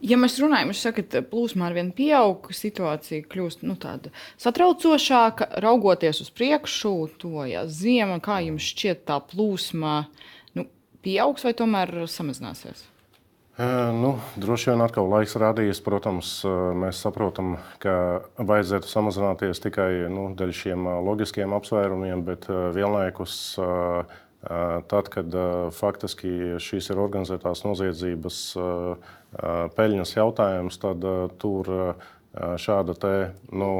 [0.05, 3.77] Ja mēs runājam, jūs sakat, plūsma ar vienu pieaug, situācija kļūst nu,
[4.41, 8.21] satraucošāka, raugoties uz priekšu, tojas ziema.
[8.23, 9.97] Kā jums šķiet, tā plūsma
[10.57, 10.67] nu,
[11.05, 12.87] pieaugs vai tomēr samazināsies?
[13.61, 15.81] Nu, droši vien atkal laiks rādījis.
[15.85, 16.29] Protams,
[16.81, 23.35] mēs saprotam, ka vajadzētu samazināties tikai nu, dēļ šiem loģiskiem apsvērumiem, bet vienlaikus
[24.41, 25.35] tad, kad
[25.77, 28.39] faktiski šīs ir organizētās noziedzības
[29.77, 31.05] peļņas jautājums, tad
[31.41, 31.69] tur
[32.31, 33.15] šāda te,
[33.51, 33.71] nu,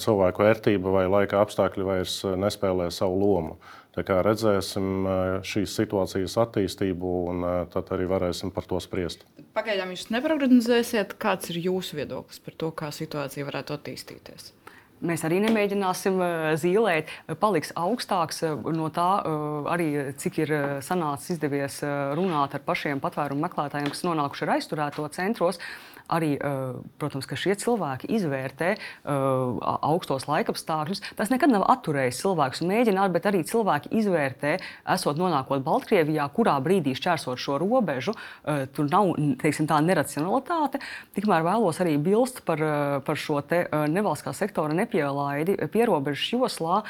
[0.00, 3.58] cilvēku vērtība vai laika apstākļi vairs nespēlē savu lomu.
[3.90, 5.08] Tā kā redzēsim
[5.44, 9.26] šīs situācijas attīstību, un tad arī varēsim par to spriest.
[9.56, 14.52] Pagaidām jūs neprognozēsiet, kāds ir jūsu viedoklis par to, kā situācija varētu attīstīties.
[15.00, 16.18] Mēs arī nemēģināsim
[16.60, 17.08] zīmēt,
[17.40, 18.42] paliks augstāks
[18.76, 19.08] no tā,
[19.72, 20.52] arī cik ir
[20.84, 21.78] sanācis izdevies
[22.18, 25.60] runāt ar pašiem patvērumu meklētājiem, kas nonākuši ar aizturēto centros
[26.10, 26.34] arī,
[27.00, 28.74] protams, ka šie cilvēki izvērtē
[29.06, 31.02] augstos laikapstākļus.
[31.18, 34.56] Tas nekad nav atturējis cilvēkus mēģināt, bet arī cilvēki izvērtē,
[34.96, 38.16] esot nonākot Baltkrievijā, kurā brīdī šķērsot šo robežu,
[38.76, 40.82] tur nav teiksim, tā neracionalitāte.
[41.16, 42.62] Tikmēr vēlos arī bilst par,
[43.06, 46.82] par šo nevalstiskā sektora nepielaidi pierobežas joslā.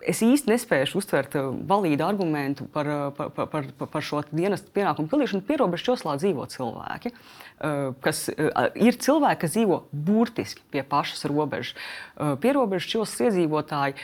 [0.00, 1.34] Es īsti nespēju uztvert
[1.68, 5.44] valīdu argumentu par, par, par, par šo dienestu pienākumu pildīšanu.
[5.44, 7.12] Pierobežu joslā dzīvo cilvēki.
[7.12, 7.49] Uh,
[8.00, 11.74] kas eh, ir cilvēki, kas dzīvo burtiski pie pašas robežas.
[11.76, 13.96] Eh, Pierobežas šos iedzīvotāji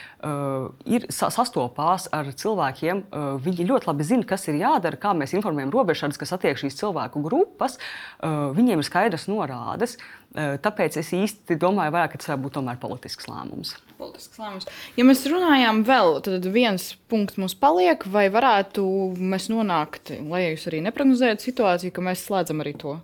[0.87, 3.01] ir sastopās ar cilvēkiem.
[3.43, 7.21] Viņi ļoti labi zina, kas ir jādara, kā mēs informējam robežsardzes, kas attiek šīs cilvēku
[7.23, 7.77] grupas.
[8.21, 9.97] Viņiem ir skaidrs norādes.
[10.35, 13.75] Tāpēc es īsti domāju, vairāk, ka tas var būt tomēr politisks lēmums.
[13.97, 14.69] Politisks lēmums.
[14.99, 18.85] Ja mēs runājam vēl, tad viens punkts mums paliek, vai varētu
[19.17, 22.99] mēs nonākt, lai jūs arī neprognozējat situāciju, ka mēs slēdzam arī to?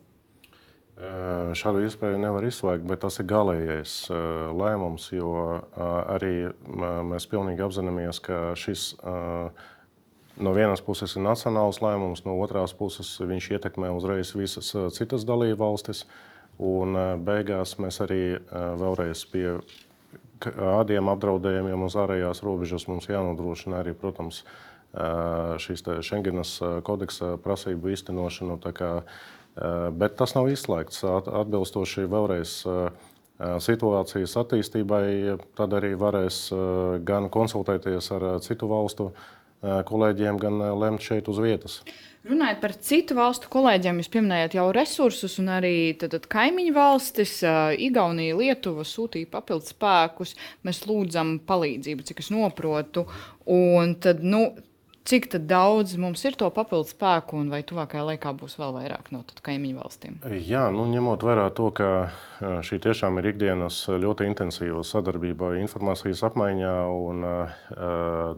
[1.58, 3.96] Šādu iespēju nevar izslēgt, bet tas ir galīgais
[4.54, 5.32] lēmums, jo
[6.14, 6.52] arī
[7.10, 13.50] mēs pilnīgi apzināmies, ka šis no vienas puses ir nacionāls lēmums, no otras puses viņš
[13.58, 16.06] ietekmē uzreiz visas citas dalību valstis.
[16.62, 16.94] Un
[17.26, 19.48] beigās mēs arī vēlreiz pie
[20.44, 24.44] kādiem apdraudējumiem uz ārējās robežas mums jānodrošina arī, protams,
[24.94, 28.60] šīs Schengenas kodeksa prasību īstenošanu.
[29.54, 31.04] Kā, bet tas nav izslēgts.
[31.06, 32.56] Atbilstoši vēlreiz
[33.64, 35.06] situācijas attīstībai,
[35.58, 36.48] tad arī varēs
[37.04, 39.12] gan konsultēties ar citu valstu
[39.64, 41.82] kolēģiem, gan lemt šeit uz vietas.
[42.24, 47.34] Runājot par citu valstu kolēģiem, jūs pieminējāt jau resursus, un arī tad, tad kaimiņu valstis,
[47.84, 50.36] Igaunija, Lietuva sūtīja papildus spēkus.
[50.64, 53.08] Mēs lūdzam palīdzību, cik es saprotu.
[53.52, 54.46] Un tad, nu,
[55.04, 59.20] Cik daudz mums ir to papildus spēku, un vai tuvākajā laikā būs vēl vairāk no
[59.44, 60.20] kaimiņu valstīm?
[60.48, 61.90] Jā, nu, ņemot vērā to, ka
[62.64, 67.28] šī tiešām ir ikdienas ļoti intensīva sadarbība informācijas apmaiņā un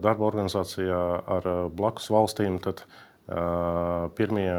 [0.02, 1.02] darba organizācijā
[1.36, 2.82] ar blakus valstīm, tad
[4.18, 4.50] pirmie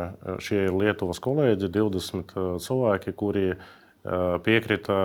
[0.44, 3.50] šie ir Lietuvas kolēģi, 20 cilvēki, kuri
[4.48, 4.98] piekrita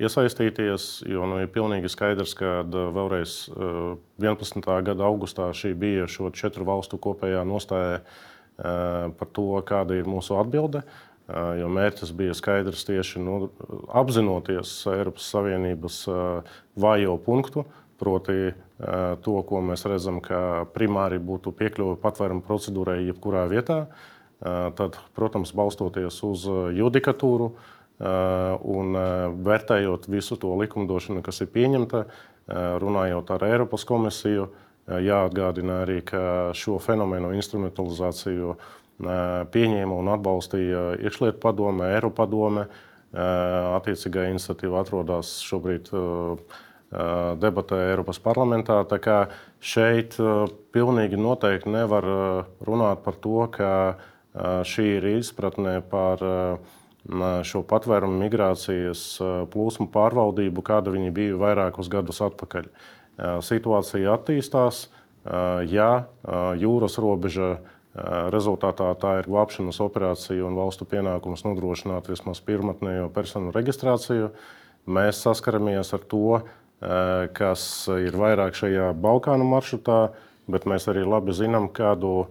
[0.00, 3.46] iesaistīties, jo nu, ir pilnīgi skaidrs, ka vēlreiz
[4.22, 4.60] 11.
[4.86, 8.02] gada augustā šī bija šo četru valstu kopējā nostāja
[8.56, 10.84] par to, kāda ir mūsu atbilde.
[11.26, 13.48] Jo mērķis bija skaidrs tieši nu,
[13.90, 16.04] apzinoties Eiropas Savienības
[16.78, 17.66] vājo punktu,
[17.98, 18.52] proti
[19.24, 23.86] to, ko mēs redzam, ka primāri būtu piekļuve patvērumu procedūrai jebkurā vietā.
[24.38, 26.42] Tad, protams, balstoties uz
[26.76, 32.26] judikatūru, uh, un uh, vērtējot visu to likumdošanu, kas ir pieņemta, uh,
[32.82, 34.50] runājot ar Eiropas komisiju,
[34.86, 38.52] jāatgādina arī, ka šo fenomenu instrumentalizāciju
[39.50, 42.68] pieņēma un atbalstīja iekšlietu padome, Eiropa padome.
[43.16, 45.90] Attiecīgā iniciatīva atrodas šobrīd
[47.42, 48.78] debatē Eiropas parlamentā.
[48.86, 49.18] Tā kā
[49.58, 50.14] šeit
[50.70, 52.06] pilnīgi noteikti nevar
[52.62, 53.72] runāt par to, ka
[54.70, 56.74] šī ir izpratne par uh,
[57.46, 59.04] šo patvērumu migrācijas
[59.52, 62.68] plūsmu pārvaldību, kāda viņi bija vairākus gadus atpakaļ.
[63.46, 64.88] Situācija attīstās,
[65.70, 65.90] ja
[66.58, 67.56] jūras robeža
[68.34, 74.28] rezultātā tā ir glābšanas operācija un valstu pienākums nodrošināt vismaz pirmotnējo personu reģistrāciju,
[74.86, 76.40] mēs saskaramies ar to,
[77.38, 80.10] kas ir vairāk šajā Balkānu maršrutā,
[80.50, 82.26] bet mēs arī labi zinām, kādu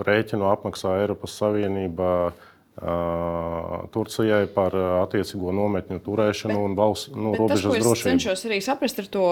[0.00, 2.32] rēķinu apmaksā Eiropas Savienība
[2.80, 7.98] Turcijai par attiecīgo nometņu turēšanu bet, un valsts nu, robežas tas, drošību.
[7.98, 9.26] Es cenšos arī saprast ar to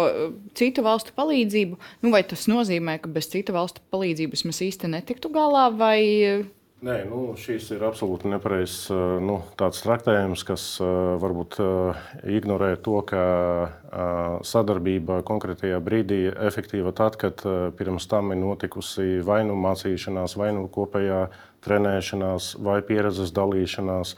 [0.58, 1.80] citu valstu palīdzību.
[2.04, 5.70] Nu, vai tas nozīmē, ka bez citu valstu palīdzības mēs īsti netiktu galā?
[5.72, 5.98] Vai...
[6.78, 8.84] Nē, nu, šīs ir absolūti nepareizs
[9.24, 11.56] nu, traktējums, kas varbūt
[12.28, 13.24] ignorē to, ka
[14.46, 17.42] sadarbība konkrētajā brīdī ir efektīva tad, kad
[17.80, 21.24] pirms tam ir notikusi vai nu mācīšanās, vai nu kopējā
[21.66, 24.16] trenēšanās vai pieredzes dalīšanās.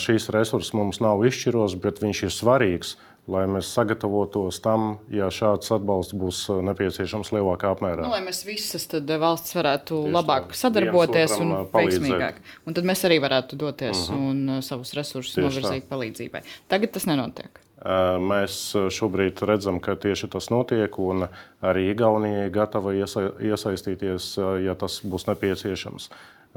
[0.00, 2.94] Šīs resurss mums nav izšķiros, bet viņš ir svarīgs,
[3.28, 8.06] lai mēs sagatavotos tam, ja šāds atbalsts būs nepieciešams lielākā apmērā.
[8.06, 8.88] Nu, lai mēs visas
[9.20, 10.60] valsts varētu Tieši labāk tā.
[10.62, 12.40] sadarboties un veiksmīgāk.
[12.64, 14.18] Un tad mēs arī varētu doties mhm.
[14.18, 14.58] -huh.
[14.58, 15.88] un savus resursus Tieši novirzīt tā.
[15.92, 16.44] palīdzībai.
[16.68, 17.67] Tagad tas nenotiek.
[17.78, 21.28] Mēs šobrīd redzam, ka tieši tas notiek, un
[21.62, 24.32] arī Igaunija ir gatava iesa iesaistīties,
[24.64, 26.08] ja tas būs nepieciešams.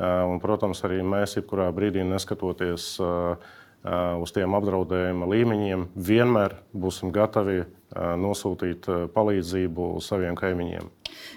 [0.01, 2.95] Un, protams, arī mēs, jebkurā brīdī neskatoties
[4.21, 10.89] uz tiem apdraudējuma līmeņiem, vienmēr būsim gatavi nosūtīt palīdzību saviem kaimiņiem.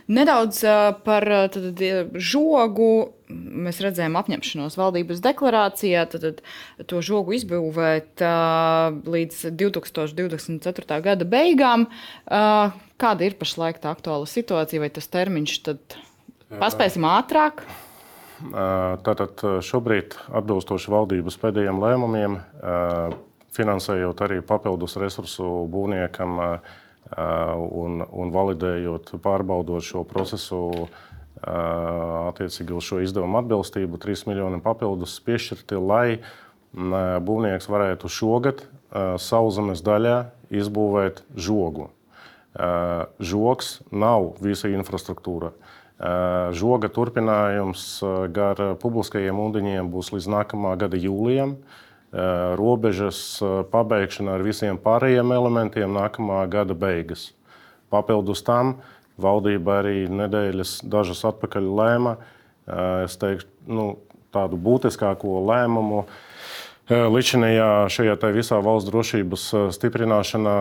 [0.08, 0.60] Nedaudz
[1.04, 1.82] par tad,
[2.20, 2.90] žogu.
[3.34, 6.42] Mēs redzējām apņemšanos valdības deklarācijā, tad
[6.90, 8.20] to žogu izbūvēt
[9.08, 11.00] līdz 2024.
[11.06, 11.88] gada beigām.
[12.28, 15.98] Kāda ir pašlaik tā aktuāla situācija, vai tas termiņš tad
[16.60, 17.64] paspēsim ātrāk?
[18.44, 22.38] Tātad šobrīd, atbilstoši valdības pēdējiem lēmumiem,
[23.56, 26.80] finansējot arī papildus resursu būvniekam, uh,
[27.12, 30.88] un, un validējot, pārbaudot šo procesu
[31.44, 36.06] attiecīgi uz šo izdevumu atbilstību, 3 miljoni papildus piešķirti, lai
[36.74, 38.64] būvnieks varētu šogad
[39.20, 40.16] sauszemes daļā
[40.54, 41.90] izbūvēt žogu.
[43.20, 45.52] Žoks nav visa infrastruktūra.
[46.54, 47.86] Žoga turpinājums
[48.34, 51.58] gar publiskajiem ūdeņiem būs līdz nākamā gada jūlijam.
[51.58, 51.83] Eh,
[52.58, 57.32] robežas eh, pabeigšana ar visiem pārējiem elementiem nākamā gada beigas.
[57.90, 58.76] Papildus tam
[59.18, 63.88] valdība arī nedēļas dažas atpakaļ lēma eh, teiktu, nu,
[64.34, 66.04] tādu būtiskāko lēmumu
[66.84, 70.56] Līdzinājā šajā visā valsts drošības stiprināšanā,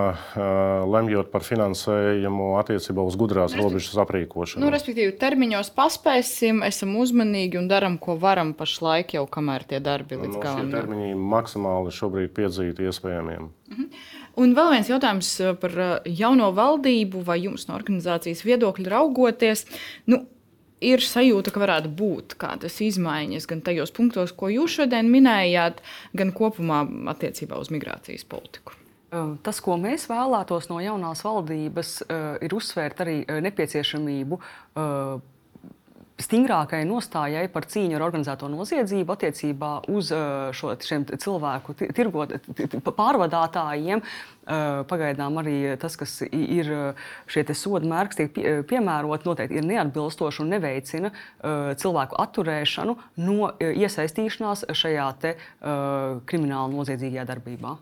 [0.88, 4.63] lemjot par finansējumu attiecībā uz gudrās nu, robežas aprīkošanu.
[4.63, 10.21] Nu, respektīvi, termiņos paspēsim, esam uzmanīgi un darām, ko varam pašlaik, jau kamēr tie darbi
[10.21, 10.71] līdz no, galam.
[10.71, 13.49] Termiņi maksimāli šobrīd piedzīti iespējamiem.
[13.74, 13.89] Mhm.
[14.39, 15.76] Un vēl viens jautājums par
[16.07, 19.67] jauno valdību vai jums no organizācijas viedokļa raugoties.
[20.09, 20.24] Nu,
[20.84, 25.81] ir sajūta, ka varētu būt kādas izmaiņas gan tajos punktos, ko jūs šodien minējāt,
[26.17, 26.84] gan kopumā
[27.15, 28.75] attiecībā uz migrācijas politiku.
[29.45, 31.89] Tas, ko mēs vēlētos no jaunās valdības,
[32.41, 34.39] ir uzsvērt arī nepieciešamību
[36.22, 40.11] stingrākai nostājai par cīņu ar organizēto noziedzību attiecībā uz
[40.57, 42.36] šo, šiem cilvēku tirgot,
[42.86, 44.03] pārvadātājiem.
[44.89, 46.70] Pagaidām arī tas, kas ir
[47.32, 51.14] šie soda mērķi, tiek pie, piemērot, noteikti ir neatbilstoši un neveicina
[51.80, 55.09] cilvēku atturēšanu no iesaistīšanās šajā
[56.28, 57.78] krimināla noziedzīgajā darbībā.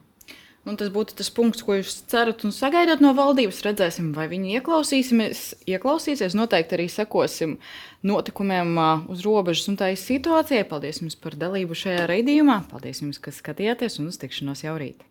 [0.62, 3.64] Un tas būtu tas punkts, ko jūs cerat un sagaidat no valdības.
[3.66, 6.38] Redzēsim, vai viņi ieklausīsies.
[6.38, 7.58] Noteikti arī sekosim
[8.06, 8.78] notikumiem
[9.10, 10.68] uz robežas un tā situācijai.
[10.70, 12.62] Paldies jums par dalību šajā raidījumā.
[12.70, 15.02] Paldies jums, ka skatījāties un uz tikšanos jau rīt.